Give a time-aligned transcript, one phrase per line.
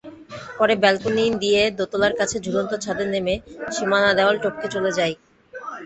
[0.57, 3.35] পরে ব্যালকনি দিয়ে দোতলার কাছে ঝুলন্ত ছাদে নেমে
[3.75, 5.13] সীমানাদেয়াল টপকে চলে যায়।